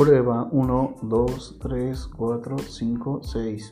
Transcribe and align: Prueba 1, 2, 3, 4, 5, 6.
Prueba 0.00 0.48
1, 0.50 0.96
2, 1.02 1.58
3, 1.60 2.08
4, 2.16 2.56
5, 2.56 3.20
6. 3.22 3.70